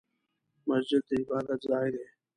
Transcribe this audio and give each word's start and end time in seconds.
مسجد 0.67 1.01
د 1.09 1.11
عبادت 1.21 1.59
ځای 1.69 1.87
دی 1.95 2.05